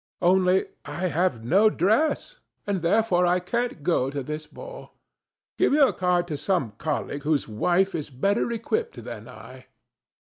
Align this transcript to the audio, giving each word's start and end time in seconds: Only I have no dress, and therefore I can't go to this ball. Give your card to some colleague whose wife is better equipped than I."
Only 0.23 0.65
I 0.83 1.09
have 1.09 1.43
no 1.45 1.69
dress, 1.69 2.39
and 2.65 2.81
therefore 2.81 3.27
I 3.27 3.39
can't 3.39 3.83
go 3.83 4.09
to 4.09 4.23
this 4.23 4.47
ball. 4.47 4.95
Give 5.59 5.73
your 5.73 5.93
card 5.93 6.25
to 6.29 6.37
some 6.39 6.71
colleague 6.79 7.21
whose 7.21 7.47
wife 7.47 7.93
is 7.93 8.09
better 8.09 8.51
equipped 8.51 9.03
than 9.03 9.29
I." 9.29 9.67